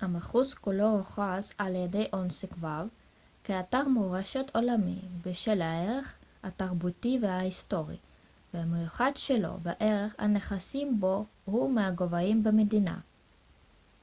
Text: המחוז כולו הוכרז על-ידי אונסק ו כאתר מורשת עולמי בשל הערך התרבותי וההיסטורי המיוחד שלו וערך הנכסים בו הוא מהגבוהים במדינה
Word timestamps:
המחוז 0.00 0.54
כולו 0.54 0.88
הוכרז 0.90 1.52
על-ידי 1.58 2.06
אונסק 2.12 2.48
ו 2.60 2.66
כאתר 3.44 3.88
מורשת 3.88 4.44
עולמי 4.54 4.98
בשל 5.26 5.62
הערך 5.62 6.18
התרבותי 6.42 7.18
וההיסטורי 7.22 7.96
המיוחד 8.52 9.12
שלו 9.14 9.56
וערך 9.62 10.14
הנכסים 10.18 11.00
בו 11.00 11.24
הוא 11.44 11.70
מהגבוהים 11.72 12.44
במדינה 12.44 13.00